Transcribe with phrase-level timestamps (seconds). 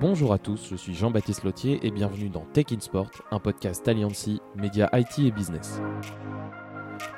[0.00, 3.86] Bonjour à tous, je suis Jean-Baptiste Lotier et bienvenue dans Tech in Sport, un podcast
[3.86, 5.78] Alliancy, média IT et business.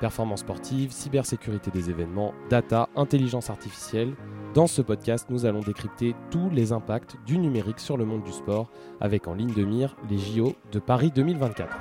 [0.01, 4.17] Performance sportive, cybersécurité des événements, data, intelligence artificielle.
[4.53, 8.33] Dans ce podcast, nous allons décrypter tous les impacts du numérique sur le monde du
[8.33, 8.69] sport,
[9.01, 11.77] avec en ligne de mire les JO de Paris 2024.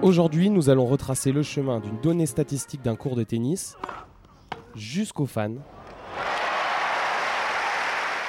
[0.00, 3.76] Aujourd'hui, nous allons retracer le chemin d'une donnée statistique d'un cours de tennis
[4.76, 5.56] jusqu'aux fans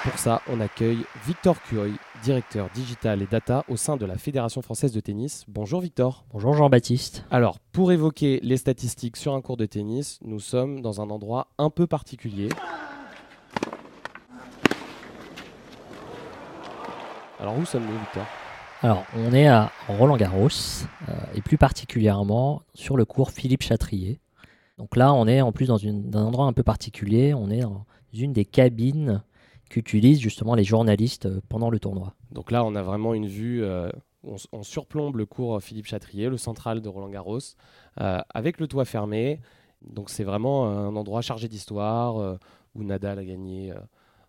[0.05, 4.61] pour ça, on accueille Victor Cuoy, directeur digital et data au sein de la Fédération
[4.61, 5.45] française de tennis.
[5.47, 6.25] Bonjour Victor.
[6.31, 7.25] Bonjour Jean-Baptiste.
[7.31, 11.47] Alors, pour évoquer les statistiques sur un cours de tennis, nous sommes dans un endroit
[11.57, 12.49] un peu particulier.
[17.39, 18.25] Alors, où sommes-nous, Victor?
[18.83, 20.49] Alors, on est à Roland Garros,
[21.09, 24.19] euh, et plus particulièrement sur le cours Philippe Chatrier.
[24.77, 27.33] Donc là, on est en plus dans, un endroit un peu particulier.
[27.33, 29.23] On est dans une des cabines
[29.75, 32.13] qu'utilisent justement les journalistes euh, pendant le tournoi.
[32.31, 33.89] Donc là, on a vraiment une vue, euh,
[34.23, 37.39] on, surplombe le cours Philippe Chatrier, le central de Roland Garros,
[37.99, 39.41] euh, avec le toit fermé.
[39.81, 42.37] Donc c'est vraiment un endroit chargé d'histoire
[42.73, 43.73] où Nadal a gagné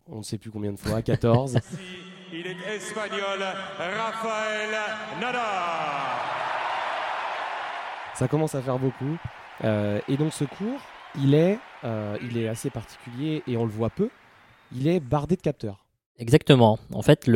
[0.09, 1.59] on ne sait plus combien de fois, 14.
[2.33, 3.41] Il est espagnol,
[3.79, 4.71] Rafael
[5.21, 5.41] Nadal.
[8.15, 9.17] Ça commence à faire beaucoup.
[9.63, 10.81] et donc ce cours,
[11.19, 11.59] il est,
[12.21, 14.11] il est assez particulier et on le voit peu
[14.75, 15.87] il est bardé de capteurs.
[16.19, 16.79] Exactement.
[16.95, 17.31] En fait,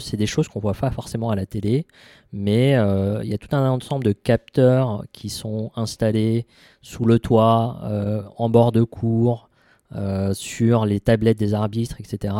[0.00, 1.86] c'est des choses qu'on voit pas forcément à la télé,
[2.32, 6.46] mais euh, il y a tout un ensemble de capteurs qui sont installés
[6.80, 9.50] sous le toit, euh, en bord de cours,
[9.94, 12.34] euh, sur les tablettes des arbitres, etc.,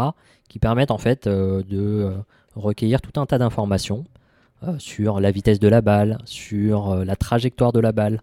[0.48, 2.12] qui permettent en fait de
[2.54, 4.04] recueillir tout un tas d'informations
[4.78, 8.20] sur la vitesse de la balle, sur la trajectoire de la balle,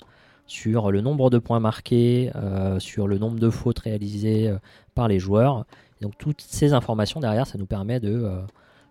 [0.47, 2.31] sur le nombre de points marqués,
[2.79, 4.51] sur le nombre de fautes réalisées
[4.95, 5.65] par les joueurs
[6.03, 8.41] donc toutes ces informations derrière, ça nous permet de, euh,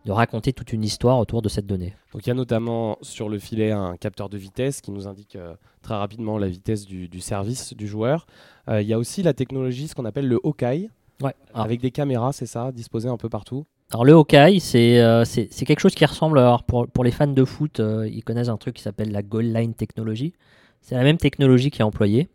[0.07, 1.95] de raconter toute une histoire autour de cette donnée.
[2.13, 5.37] Donc il y a notamment sur le filet un capteur de vitesse qui nous indique
[5.37, 8.27] euh, très rapidement la vitesse du, service du joueur.
[8.69, 10.89] Euh, il y a aussi la technologie, ce qu'on appelle le Hawkeye,
[11.23, 11.35] ouais.
[11.53, 13.67] avec des caméras, c'est ça, disposées un peu partout?
[13.91, 17.45] Alors le Hawkeye, c'est c'est quelque chose qui ressemble, alors pour, pour les fans de
[17.45, 20.33] foot, ils connaissent un truc qui s'appelle la Goal Line Technology.
[20.81, 22.31] C'est la même technologie qui est employée,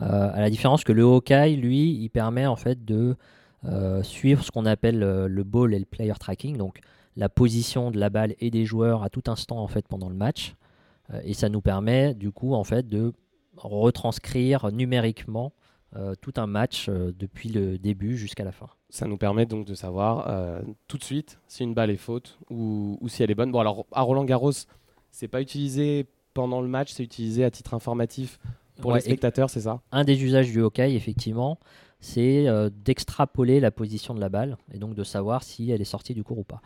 [0.00, 3.16] à la différence que le Hawkeye, lui, il permet en fait de
[3.66, 6.80] euh, suivre ce qu'on appelle euh, le ball et le player tracking, donc
[7.16, 10.14] la position de la balle et des joueurs à tout instant en fait pendant le
[10.14, 10.54] match.
[11.12, 13.12] Euh, et ça nous permet du coup en fait de
[13.56, 15.52] retranscrire numériquement
[16.20, 18.66] tout un match depuis le début jusqu'à la fin.
[18.90, 20.28] Ça nous permet donc de savoir
[20.88, 23.52] tout de suite si une balle est faute ou, si elle est bonne.
[23.52, 24.50] Bon alors à Roland Garros,
[25.12, 28.40] c'est pas utilisé pendant le match, c'est utilisé à titre informatif
[28.80, 29.82] pour les spectateurs, c'est ça?
[29.92, 31.60] Un des usages du hockey, effectivement,
[32.04, 35.86] c'est euh, d'extrapoler la position de la balle et donc de savoir si elle est
[35.86, 36.60] sortie du cours ou pas.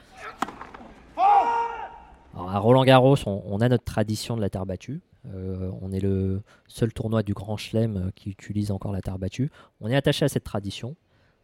[2.36, 5.00] à Roland Garros, on, a notre tradition de la terre battue.
[5.32, 9.18] Euh, on est le seul tournoi du Grand Chelem euh, qui utilise encore la terre
[9.18, 9.50] battue.
[9.80, 10.96] On est attaché à cette tradition,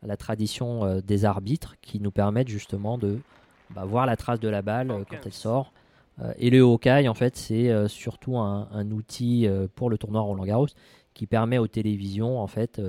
[0.03, 3.21] à la tradition des arbitres qui nous permettent justement de
[3.71, 5.73] bah, voir la trace de la balle quand elle sort.
[6.39, 10.67] et le Hawkeye, en fait, c'est surtout un, un, outil pour le tournoi Roland Garros
[11.15, 12.81] qui permet aux télévisions, en fait,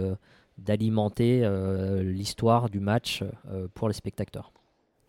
[0.57, 4.51] d'alimenter euh, l'histoire du match euh, pour les spectateurs.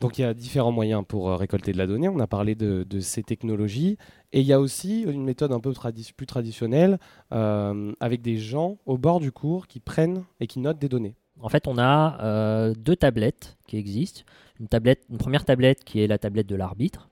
[0.01, 2.09] Donc il y a différents moyens pour euh, récolter de la donnée.
[2.09, 3.97] On a parlé de, ces technologies.
[4.33, 5.73] Et il y a aussi une méthode un peu
[6.17, 6.99] plus traditionnelle
[7.31, 11.15] avec des gens au bord du cours qui prennent et qui notent des données.
[11.41, 14.23] En fait, on a deux tablettes qui existent.
[14.61, 17.09] Une, tablette, une première tablette qui est la tablette de l'arbitre.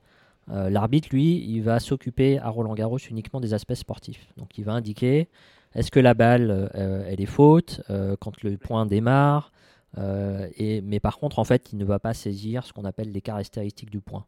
[0.48, 4.26] l'arbitre, lui, il va s'occuper à Roland Garros uniquement des aspects sportifs.
[4.36, 5.28] Donc il va indiquer
[5.74, 9.52] est-ce que la balle, euh, elle est faute euh, quand le point démarre
[9.98, 13.20] euh, Mais par contre, en fait, il ne va pas saisir ce qu'on appelle les
[13.20, 14.26] caractéristiques du point.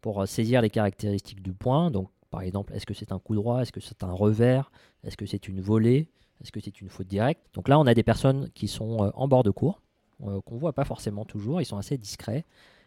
[0.00, 3.62] Pour saisir les caractéristiques du point, donc par exemple, est-ce que c'est un coup droit
[3.62, 4.70] Est-ce que c'est un revers
[5.04, 6.08] Est-ce que c'est une volée
[6.42, 7.40] Est-ce que c'est une faute directe?
[7.54, 9.80] Donc là, on a des personnes qui sont en bord de cours,
[10.18, 12.44] qu'on ne voit pas forcément toujours, ils sont assez discrets.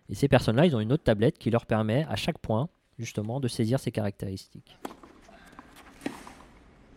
[0.10, 2.70] Et ces personnes-là, ils ont une autre tablette qui leur permet à chaque point,
[3.00, 4.78] justement, de saisir ces caractéristiques.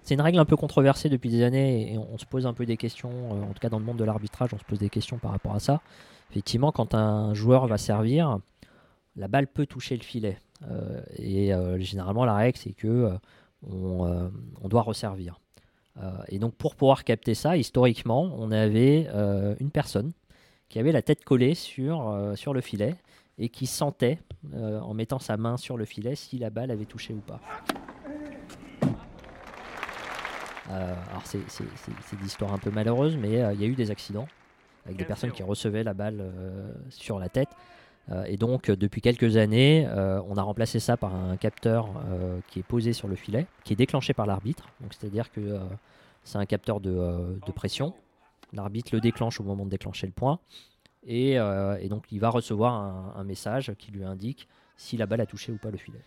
[0.08, 2.64] C'est une règle un peu controversée depuis des années et on, se pose un peu
[2.64, 4.88] des questions, euh, en tout cas dans le monde de l'arbitrage, on se pose des
[4.88, 5.82] questions par rapport à ça.
[6.30, 8.38] Effectivement, quand un joueur va servir,
[9.16, 10.38] la balle peut toucher le filet.
[10.70, 13.18] Euh, et euh, généralement, la règle, c'est que
[13.70, 14.30] on,
[14.64, 15.38] doit resservir.
[16.28, 19.08] et donc, pour pouvoir capter ça, historiquement, on avait
[19.60, 20.12] une personne
[20.70, 22.94] qui avait la tête collée sur, sur le filet
[23.36, 24.20] et qui sentait,
[24.54, 27.40] en mettant sa main sur le filet, si la balle avait touché ou pas.
[30.70, 33.90] Euh, alors c'est des histoires un peu malheureuses, mais euh, il y a eu des
[33.90, 34.28] accidents.
[34.84, 36.22] avec des personnes qui recevaient la balle
[36.88, 37.50] sur la tête.
[38.26, 39.86] et donc, depuis quelques années,
[40.26, 41.90] on a remplacé ça par un capteur
[42.48, 44.68] qui est posé sur le filet, qui est déclenché par l'arbitre.
[44.80, 45.58] Donc, c'est-à-dire que
[46.24, 47.92] c'est un capteur de, pression.
[48.54, 50.38] L'arbitre le déclenche au moment de déclencher le point.
[51.06, 51.36] Et,
[51.90, 52.72] donc, il va recevoir
[53.14, 54.48] un, message qui lui indique
[54.78, 56.00] si la balle a touché ou pas le filet.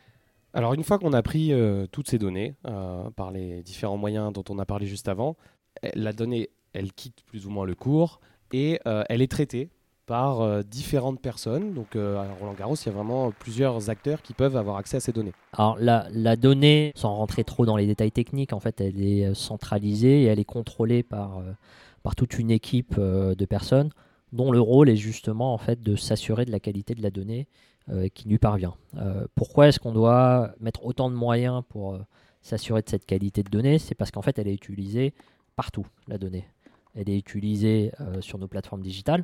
[0.53, 4.33] Alors une fois qu'on a pris euh, toutes ces données euh, par les différents moyens
[4.33, 5.38] dont on a parlé juste avant,
[5.83, 8.19] eh, la donnée, elle quitte plus ou moins le cours
[8.51, 9.69] et euh, elle est traitée
[10.07, 11.74] par différentes personnes.
[11.74, 15.00] Donc à Roland Garros, il y a vraiment plusieurs acteurs qui peuvent avoir accès à
[15.00, 15.31] ces données.
[15.53, 19.33] Alors la, la, donnée, sans rentrer trop dans les détails techniques, en fait, elle est
[19.33, 21.42] centralisée et elle est contrôlée par,
[22.03, 23.92] par toute une équipe de personnes
[24.33, 27.48] dont le rôle est justement en fait de s'assurer de la qualité de la donnée
[28.13, 28.75] qui lui parvient.
[28.98, 32.00] Euh, pourquoi est-ce qu'on doit mettre autant de moyens pour euh,
[32.42, 35.13] s'assurer de cette qualité de données C'est parce qu'en fait, elle est utilisée
[35.56, 36.48] partout, la donnée.
[36.95, 39.24] Elle est utilisée sur nos plateformes digitales.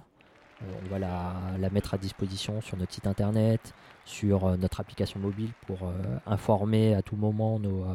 [0.62, 3.74] on va la, mettre à disposition sur notre site internet,
[4.06, 5.80] sur notre application mobile pour
[6.25, 7.86] informer à tout moment nos,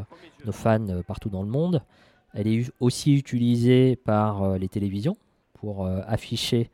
[0.50, 1.82] fans partout dans le monde.
[2.34, 5.16] Elle est aussi utilisée par les télévisions
[5.54, 6.70] pour afficher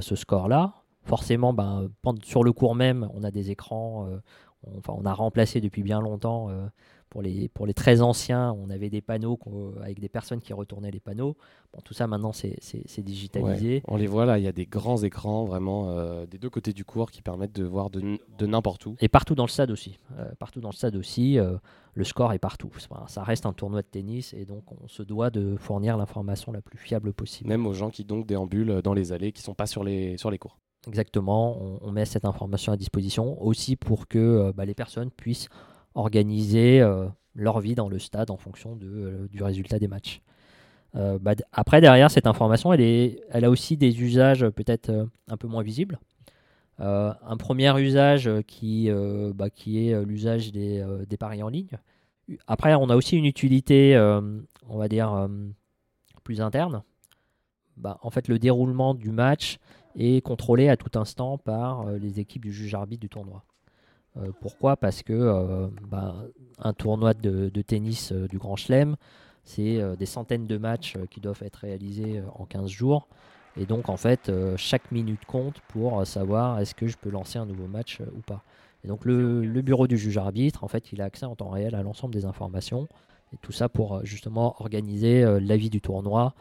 [0.00, 1.88] ce score-là forcément, ben,
[2.22, 4.06] sur le cours même, on a des écrans.
[4.06, 4.18] Euh,
[4.64, 6.48] on, enfin, on a remplacé depuis bien longtemps.
[6.50, 6.66] Euh,
[7.10, 9.38] pour les, pour les très anciens, on avait des panneaux
[9.82, 11.36] avec des personnes qui retournaient les panneaux.
[11.74, 13.82] Bon, tout ça maintenant, c'est digitalisé.
[13.86, 16.72] on les voit là, il y a des grands écrans vraiment euh, des deux côtés
[16.72, 18.96] du cours qui permettent de voir de, de n'importe où.
[19.00, 19.98] Et partout dans le stade aussi.
[20.38, 22.70] partout dans le stade aussi, le score est partout.
[23.08, 26.62] Ça reste un tournoi de tennis et donc on se doit de fournir l'information la
[26.62, 27.46] plus fiable possible.
[27.50, 30.16] Même aux gens qui donc déambulent dans les allées, qui ne sont pas sur les,
[30.16, 30.56] sur les cours.
[30.88, 35.48] Exactement, on, met cette information à disposition aussi pour que euh, bah, les personnes puissent
[35.94, 37.06] organiser euh,
[37.36, 40.22] leur vie dans le stade en fonction euh, du résultat des matchs.
[40.94, 45.98] Bah, après, derrière cette information, elle, a aussi des usages peut-être un peu moins visibles.
[46.78, 48.90] un premier usage qui,
[49.34, 51.78] bah, qui est l'usage des, paris en ligne.
[52.46, 53.96] Après, on a aussi une utilité,
[54.68, 55.30] on va dire,
[56.24, 56.82] plus interne.
[58.02, 59.58] En fait, le déroulement du match
[59.96, 63.44] est contrôlé à tout instant par euh, les équipes du juge arbitre du tournoi.
[64.16, 64.76] Euh, pourquoi?
[64.76, 66.14] Parce que euh, bah,
[66.58, 68.96] un tournoi de, tennis du Grand Chelem,
[69.44, 73.08] c'est des centaines de matchs qui doivent être réalisés en 15 jours.
[73.56, 77.46] Et donc, en fait, chaque minute compte pour savoir est-ce que je peux lancer un
[77.46, 78.44] nouveau match ou pas.
[78.84, 81.74] Et donc, le, bureau du juge arbitre, en fait, il a accès en temps réel
[81.74, 82.86] à l'ensemble des informations.
[83.32, 86.34] Et tout ça pour justement organiser l'avis du tournoi,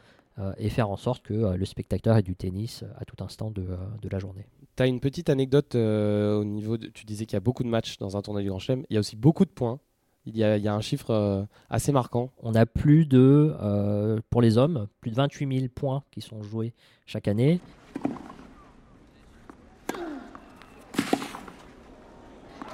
[0.57, 3.51] et faire en sorte que euh, le spectateur ait du tennis euh, à tout instant
[3.51, 3.65] de,
[4.09, 4.45] la journée.
[4.75, 7.69] Tu as une petite anecdote au niveau de, tu disais qu'il y a beaucoup de
[7.69, 9.79] matchs dans un tournoi du Grand Chelem, il y a aussi beaucoup de points.
[10.25, 12.31] Il y a, il y a un chiffre assez marquant.
[12.43, 16.73] On a plus de, pour les hommes, plus de 28 000 points qui sont joués
[17.07, 17.59] chaque année.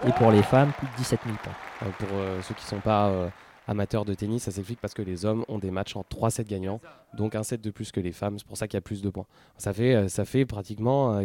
[0.05, 1.91] Et pour les femmes, plus de 17 000 points.
[1.99, 2.09] pour
[2.43, 3.31] ceux qui ne sont pas
[3.67, 6.45] amateurs de tennis, ça s'explique parce que les hommes ont des matchs en 3 sets
[6.45, 6.79] gagnants,
[7.15, 8.39] donc un set de plus que les femmes.
[8.39, 9.27] C'est pour ça qu'il y a plus de points.
[9.57, 11.21] Ça fait, euh, pratiquement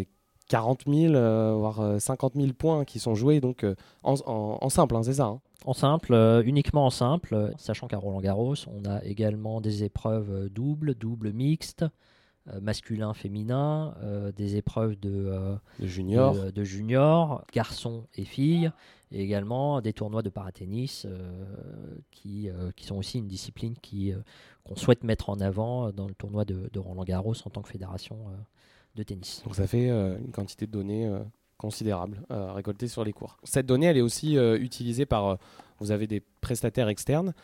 [0.49, 3.65] 40 euh, 000, euh, voire 50 000 points qui sont joués donc
[4.03, 5.41] en, simple, hein, c'est ça hein.
[5.65, 10.97] En simple, uniquement en simple, sachant qu'à Roland Garros, on a également des épreuves doubles,
[10.97, 11.85] double mixte,
[12.61, 13.95] masculin, féminin,
[14.37, 18.73] des épreuves de, de junior, de, de, junior, garçons et filles,
[19.13, 21.45] et également des tournois de paratennis euh,
[22.11, 24.19] qui, euh, qui sont aussi une discipline qui, euh,
[24.65, 28.19] qu'on souhaite mettre en avant dans le tournoi de, Roland Garros en tant que fédération
[28.95, 29.43] de tennis.
[29.45, 31.11] Donc ça fait une quantité de données
[31.57, 33.37] considérable récoltées sur les cours.
[33.45, 35.39] Cette donnée, elle est aussi utilisée par,
[35.79, 37.35] vous avez des prestataires externes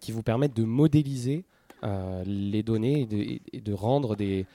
[0.00, 1.44] qui vous permettent de modéliser
[1.82, 3.08] les données
[3.52, 4.46] et de, rendre des,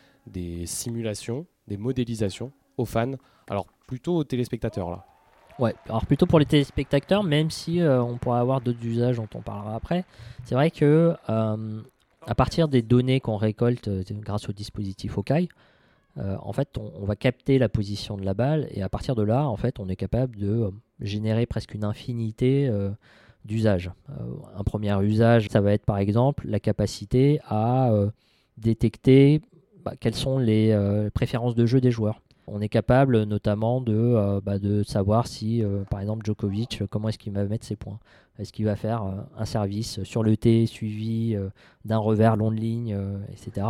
[0.66, 3.14] simulations, des modélisations aux fans,
[3.50, 5.06] alors plutôt aux téléspectateurs là.
[5.58, 9.30] Ouais, alors plutôt pour les téléspectateurs, même si euh, on pourra avoir d'autres usages dont
[9.36, 10.04] on parlera après.
[10.44, 11.82] C'est vrai que euh,
[12.28, 15.48] à partir des données qu'on récolte euh, grâce au dispositif OKAI,
[16.18, 19.50] en fait, on, va capter la position de la balle et à partir de là,
[19.50, 22.72] en fait, on est capable de générer presque une infinité
[23.46, 23.92] d'usages.
[24.58, 27.92] un premier usage, ça va être par exemple la capacité à
[28.58, 29.42] détecter
[29.84, 30.76] bah, quelles sont les
[31.14, 32.20] préférences de jeu des joueurs.
[32.48, 37.18] On est capable notamment de, euh, bah, savoir si, euh, par exemple, Djokovic, comment est-ce
[37.18, 38.00] qu'il va mettre ses points.
[38.38, 41.36] Est-ce qu'il va faire euh, un service sur le T suivi
[41.86, 42.98] d'un revers long de ligne,
[43.32, 43.66] etc.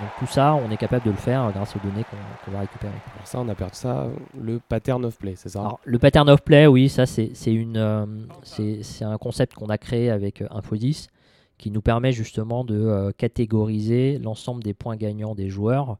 [0.00, 2.04] donc tout ça, on est capable de le faire grâce aux données
[2.44, 2.92] qu'on va récupérer.
[3.14, 4.08] Alors ça, on appelle ça
[4.38, 5.60] le pattern of play, c'est ça?
[5.60, 10.42] Alors, Le pattern of play, oui, ça c'est c'est un concept qu'on a créé avec
[10.50, 11.08] Infodis
[11.58, 15.98] qui nous permet justement de catégoriser l'ensemble des points gagnants des joueurs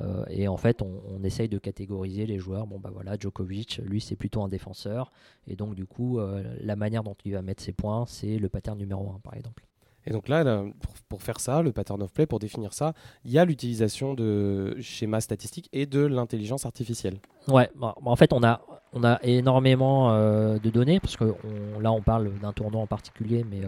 [0.00, 2.66] euh, et en fait, on, essaye de catégoriser les joueurs.
[2.66, 5.12] Bon, bah voilà, Djokovic, lui, c'est plutôt un défenseur.
[5.46, 8.48] Et donc, du coup, euh, la manière dont il va mettre ses points, c'est le
[8.48, 9.64] pattern numéro 1, par exemple.
[10.06, 10.64] Et donc là,
[11.08, 12.94] pour, faire ça, le pattern of play, pour définir ça,
[13.24, 17.18] il y a l'utilisation de schémas statistiques et de l'intelligence artificielle.
[17.48, 18.60] Ouais, bah, en fait, on a,
[18.92, 21.34] on a énormément euh, de données, parce que
[21.80, 23.60] là, on parle d'un tournoi en particulier, mais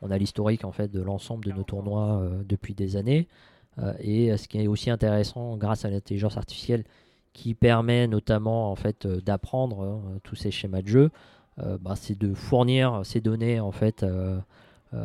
[0.00, 3.28] on a l'historique en fait de l'ensemble de nos tournois depuis des années.
[3.78, 6.84] Euh, et euh, ce qui est aussi intéressant grâce à l'intelligence artificielle
[7.32, 11.10] qui permet notamment en fait euh, d'apprendre hein, tous ces schémas de jeu,
[11.80, 14.04] bah, c'est de fournir ces données en fait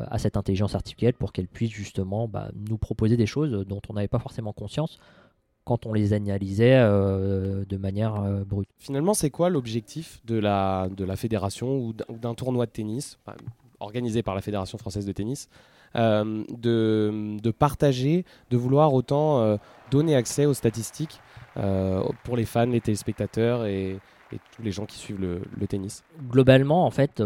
[0.07, 3.93] à cette intelligence artificielle pour qu'elle puisse justement bah, nous proposer des choses dont on
[3.93, 4.99] n'avait pas forcément conscience
[5.63, 8.69] quand on les analysait de manière brute.
[8.77, 13.19] Finalement, c'est quoi l'objectif de la, de la fédération ou d'un tournoi de tennis
[13.79, 15.49] organisé par la Fédération française de tennis
[15.95, 19.57] euh, de, partager, de vouloir autant euh,
[19.89, 21.19] donner accès aux statistiques
[21.57, 23.99] euh, pour les fans, les téléspectateurs et,
[24.55, 26.03] tous les gens qui suivent le, tennis?
[26.29, 27.23] Globalement, en fait,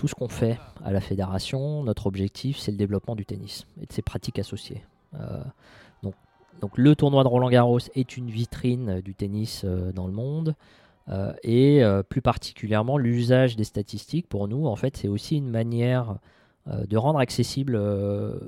[0.00, 3.86] tout ce qu'on fait à la fédération, notre objectif, c'est le développement du tennis et
[3.86, 4.82] de ses pratiques associées.
[6.02, 6.14] donc,
[6.62, 10.54] donc, le tournoi de Roland Garros est une vitrine du tennis dans le monde.
[11.42, 16.16] et plus particulièrement, l'usage des statistiques, pour nous, en fait, c'est aussi une manière
[16.68, 18.38] euh, de rendre accessible euh,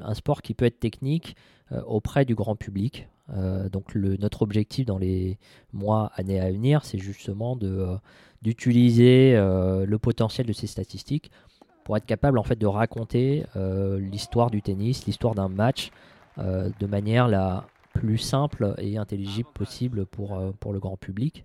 [0.00, 1.34] un sport qui peut être technique
[1.72, 3.08] euh, auprès du grand public.
[3.28, 5.38] Donc le, notre objectif dans les
[5.72, 7.86] mois, années à venir, c'est justement de,
[8.42, 11.30] d'utiliser le potentiel de ces statistiques
[11.84, 15.90] pour être capable en fait de raconter l'histoire du tennis, l'histoire d'un match
[16.38, 21.44] de manière la plus simple et intelligible possible pour, pour le grand public.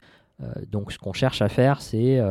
[0.71, 2.21] donc ce qu'on cherche à faire, c'est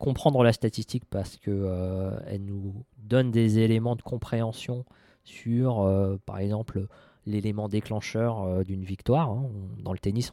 [0.00, 4.84] comprendre la statistique parce que euh, elle nous donne des éléments de compréhension
[5.24, 6.88] sur, euh, par exemple,
[7.26, 9.30] l'élément déclencheur euh, d'une victoire.
[9.30, 9.50] Hein.
[9.82, 10.32] dans le tennis,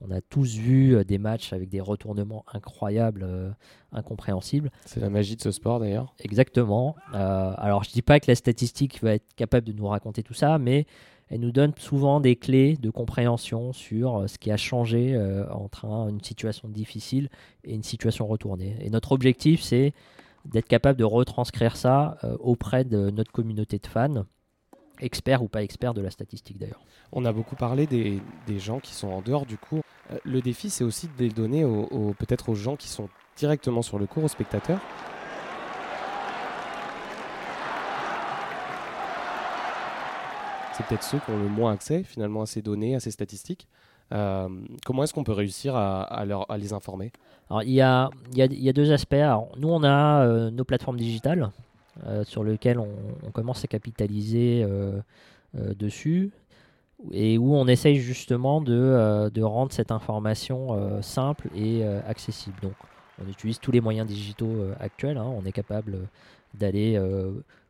[0.00, 3.56] on, a tous vu des matchs avec des retournements incroyables,
[3.92, 4.70] incompréhensibles.
[4.84, 6.14] C'est la magie de ce sport d'ailleurs.
[6.20, 6.96] Exactement.
[7.12, 10.58] alors je dis pas que la statistique va être capable de nous raconter tout ça,
[10.58, 10.86] mais
[11.28, 15.48] elle nous donne souvent des clés de compréhension sur euh, ce qui a changé euh,
[15.50, 17.28] entre une situation difficile
[17.64, 18.76] et une situation retournée.
[18.80, 19.92] Et notre objectif, c'est
[20.44, 24.24] d'être capable de retranscrire ça euh, auprès de notre communauté de fans,
[25.00, 26.84] experts ou pas experts de la statistique d'ailleurs.
[27.12, 28.20] On a beaucoup parlé des,
[28.58, 29.82] gens qui sont en dehors du cours.
[30.24, 31.64] le défi, c'est aussi de les donner
[32.18, 34.80] peut-être aux gens qui sont directement sur le cours, aux spectateurs.
[40.76, 43.66] c'est peut-être ceux qui ont le moins accès finalement à ces données, à ces statistiques.
[44.12, 44.48] Euh,
[44.84, 47.12] comment est-ce qu'on peut réussir à, leur, à les informer?
[47.50, 49.16] Alors, il, y a, il, y a, il y a deux aspects.
[49.56, 51.50] nous, on a euh, nos plateformes digitales
[52.04, 54.66] euh, sur lesquelles on, commence à capitaliser
[55.54, 56.30] dessus
[57.12, 62.56] et où on essaye justement de, de rendre cette information simple et accessible.
[62.62, 62.74] Donc,
[63.22, 65.18] on utilise tous les moyens digitaux actuels.
[65.18, 65.26] Hein.
[65.26, 66.08] on est capable
[66.54, 66.98] d'aller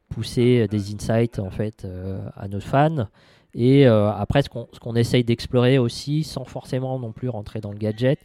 [0.08, 3.08] pousser des insights en fait euh, à nos fans.
[3.54, 7.78] Et euh, après, ce qu'on essaye d'explorer aussi, sans forcément non plus rentrer dans le
[7.78, 8.18] gadget,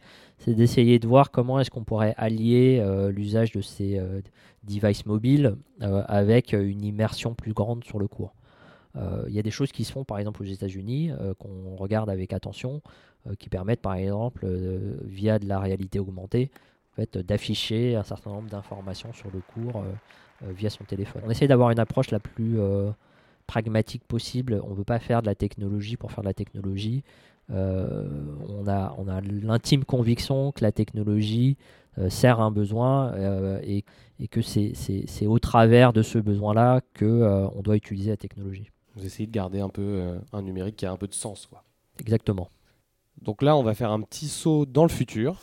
[0.43, 4.01] c'est d'essayer de voir comment est-ce qu'on pourrait allier euh, l'usage de ces
[4.63, 8.33] devices mobiles avec une immersion plus grande sur le cours.
[8.95, 12.33] Il y a des choses qui se font par exemple aux États-Unis qu'on regarde avec
[12.33, 12.81] attention,
[13.39, 14.45] qui permettent par exemple,
[15.03, 16.51] via de la réalité augmentée,
[16.91, 19.83] en fait, d'afficher un certain nombre d'informations sur le cours
[20.43, 21.21] euh, via son téléphone.
[21.25, 22.89] On essaie d'avoir une approche la plus euh,
[23.47, 24.59] pragmatique possible.
[24.63, 27.03] On ne veut pas faire de la technologie pour faire de la technologie.
[27.51, 28.07] Euh,
[28.47, 31.57] on a, on a l'intime conviction que la technologie
[32.07, 33.13] sert à un besoin
[33.63, 33.83] et,
[34.19, 38.71] et, que c'est au travers de ce besoin-là qu'on on doit utiliser la technologie.
[38.95, 41.47] Vous essayez de garder un peu un numérique qui a un peu de sens.
[41.47, 41.65] Quoi.
[41.99, 42.47] Exactement.
[43.21, 45.35] Donc là, on va faire un petit saut dans le futur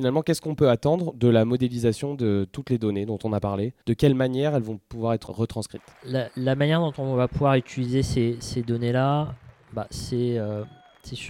[0.00, 3.40] finalement, qu'est-ce qu'on peut attendre de la modélisation de toutes les données dont on a
[3.40, 3.74] parlé?
[3.84, 5.82] De quelle manière elles vont pouvoir être retranscrites?
[6.06, 9.34] La, manière dont on va pouvoir utiliser ces, données-là,
[9.72, 10.64] bah, c'est euh,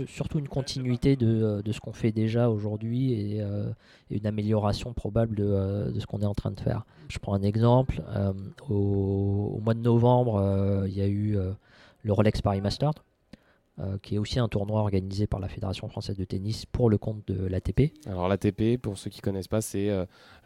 [0.07, 3.71] surtout une continuité de, euh, de ce qu'on fait déjà aujourd'hui et, euh,
[4.11, 6.85] une amélioration probable de, de ce qu'on est en train de faire.
[7.09, 8.03] Je prends un exemple.
[8.69, 11.37] Au, mois de novembre, il y a eu
[12.03, 12.95] le Rolex Paris Masters
[14.03, 17.27] qui est aussi un tournoi organisé par la Fédération française de tennis pour le compte
[17.27, 17.93] de l'ATP.
[18.07, 19.89] Alors l'ATP, pour ceux qui ne connaissent pas, c'est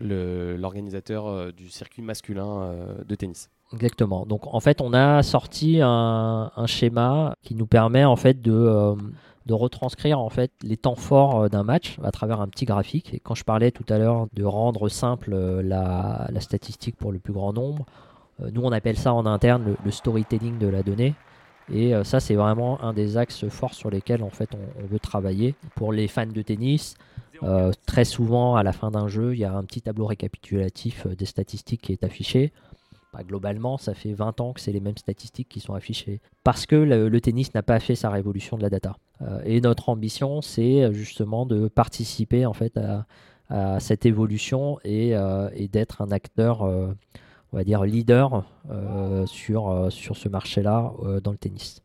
[0.00, 3.50] l'organisateur du circuit masculin de tennis.
[3.74, 4.24] Exactement.
[4.26, 8.94] Donc en fait, on a sorti un, schéma qui nous permet en fait de, euh,
[9.48, 13.12] retranscrire en fait les temps forts euh, d'un match à travers un petit graphique.
[13.14, 17.18] Et quand je parlais tout à l'heure de rendre simple euh, la, statistique pour le
[17.18, 17.84] plus grand nombre,
[18.52, 21.14] nous on appelle ça en interne le, storytelling de la donnée.
[21.72, 25.54] Et ça, c'est vraiment un des axes forts sur lesquels en fait on, veut travailler.
[25.76, 26.96] Pour les fans de tennis,
[27.86, 31.24] très souvent à la fin d'un jeu, il y a un petit tableau récapitulatif des
[31.24, 32.52] statistiques qui est affiché
[33.22, 36.20] globalement, ça fait 20 ans que c'est les mêmes statistiques qui sont affichées.
[36.42, 38.96] Parce que le, tennis n'a pas fait sa révolution de la data.
[39.22, 43.06] Euh, et notre ambition, c'est euh, justement de participer en fait à,
[43.78, 46.96] cette évolution et, euh, d'être un acteur, on
[47.52, 48.44] va dire, leader
[49.26, 50.92] sur, sur ce marché-là
[51.22, 51.80] dans le tennis.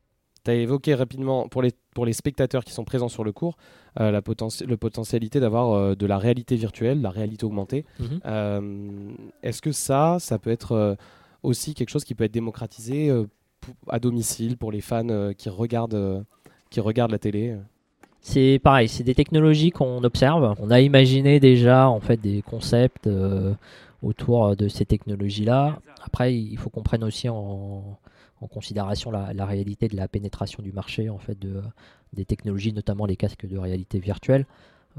[0.45, 3.57] Tu as évoqué rapidement, pour les, pour les spectateurs qui sont présents sur le cours,
[3.98, 7.86] la le potentialité d'avoir de la réalité virtuelle, la réalité augmentée.
[8.00, 9.15] Mhm.
[9.43, 10.98] Est-ce que ça, ça peut être
[11.43, 13.25] aussi quelque chose qui peut être démocratisé euh,
[13.88, 16.22] à domicile pour les fans euh, qui, regardent, euh,
[16.69, 17.58] qui regardent la télé
[18.22, 20.53] c'est pareil, c'est des technologies qu'on observe.
[20.60, 23.10] On a imaginé déjà en fait des concepts
[24.03, 25.79] autour de ces technologies-là.
[26.03, 27.98] Après, il faut qu'on prenne aussi en,
[28.51, 31.62] considération la, réalité de la pénétration du marché en fait de,
[32.12, 34.46] des technologies, notamment les casques de réalité virtuelle.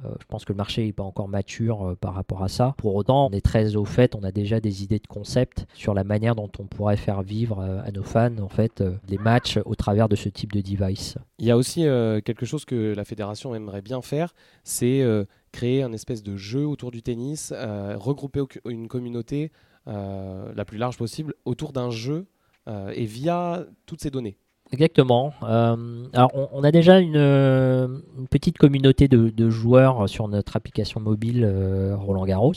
[0.04, 2.74] Euh, je pense que le marché n'est pas encore mature euh, par rapport à ça.
[2.78, 5.94] Pour autant, on est très au fait, on a déjà des idées de concept sur
[5.94, 9.58] la manière dont on pourrait faire vivre euh, à nos fans en fait les matchs
[9.64, 11.16] au travers de ce type de device.
[11.38, 11.82] Il y a aussi
[12.24, 15.04] quelque chose que la fédération aimerait bien faire, c'est
[15.52, 19.50] créer un espèce de jeu autour du tennis, regrouper une communauté
[19.86, 22.26] la plus large possible autour d'un jeu
[22.68, 24.36] et via toutes ces données.
[24.72, 25.32] Exactement.
[25.42, 31.96] Euh, alors, on, a déjà une, petite communauté de, joueurs sur notre application mobile euh,
[31.96, 32.52] Roland Garros.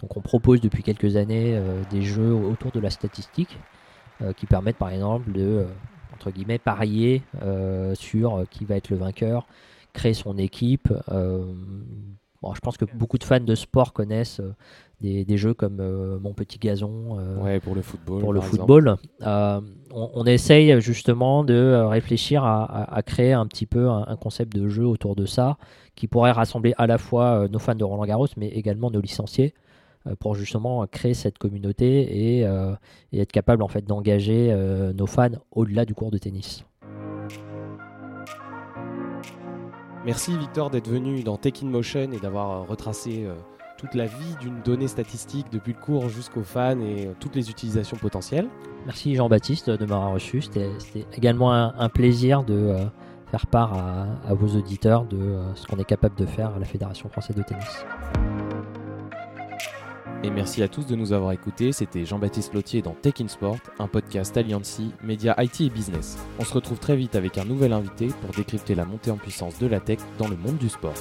[0.00, 3.58] Donc, on propose depuis quelques années euh, des jeux autour de la statistique
[4.36, 5.66] qui permettent, par exemple, de
[6.14, 7.22] entre guillemets parier
[7.94, 9.44] sur qui va être le vainqueur,
[9.92, 10.88] créer son équipe.
[12.44, 14.42] Bon, je pense que beaucoup de fans de sport connaissent
[15.00, 18.20] des, jeux comme euh, Mon Petit Gazon euh, pour le football.
[18.20, 18.96] Pour le football.
[19.22, 19.60] Euh,
[19.90, 25.16] on, essaye justement de réfléchir à, créer un petit peu un, concept de jeu autour
[25.16, 25.56] de ça
[25.94, 29.54] qui pourrait rassembler à la fois nos fans de Roland Garros mais également nos licenciés
[30.18, 32.46] pour justement créer cette communauté et,
[33.12, 34.54] être capable en fait d'engager
[34.94, 36.64] nos fans au-delà du cours de tennis.
[40.04, 43.26] Merci Victor d'être venu dans Tech in Motion et d'avoir retracé
[43.84, 47.50] toute la vie d'une donnée statistique depuis le cours jusqu'aux fans et euh, toutes les
[47.50, 48.48] utilisations potentielles.
[48.86, 50.42] Merci Jean-Baptiste de m'avoir reçu.
[50.42, 50.70] C'était
[51.14, 52.84] également un, plaisir de euh,
[53.30, 53.74] faire part
[54.26, 57.36] à, vos auditeurs de euh, ce qu'on est capable de faire à la Fédération française
[57.36, 57.84] de tennis.
[60.24, 61.72] Et merci à tous de nous avoir écoutés.
[61.72, 66.16] C'était Jean-Baptiste Lotier dans Tech in Sport, un podcast Alliancy, média IT et business.
[66.38, 69.58] On se retrouve très vite avec un nouvel invité pour décrypter la montée en puissance
[69.58, 70.94] de la tech dans le monde du sport.